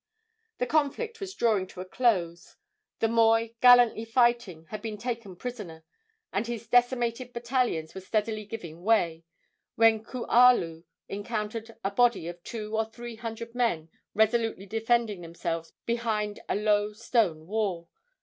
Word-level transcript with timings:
The 0.57 0.65
conflict 0.65 1.19
was 1.19 1.35
drawing 1.35 1.67
to 1.67 1.79
a 1.79 1.85
close. 1.85 2.55
The 3.01 3.07
moi, 3.07 3.49
gallantly 3.61 4.03
fighting, 4.03 4.65
had 4.71 4.81
been 4.81 4.97
taken 4.97 5.35
prisoner, 5.35 5.83
and 6.33 6.47
his 6.47 6.65
decimated 6.67 7.33
battalions 7.33 7.93
were 7.93 8.01
steadily 8.01 8.45
giving 8.45 8.81
way, 8.81 9.25
when 9.75 10.03
Kualu 10.03 10.85
encountered 11.07 11.77
a 11.83 11.91
body 11.91 12.27
of 12.27 12.41
two 12.43 12.75
or 12.75 12.85
three 12.89 13.17
hundred 13.17 13.53
men 13.53 13.89
resolutely 14.15 14.65
defending 14.65 15.21
themselves 15.21 15.71
behind 15.85 16.39
a 16.49 16.55
low 16.55 16.93
stone 16.93 17.45
wall. 17.45 17.87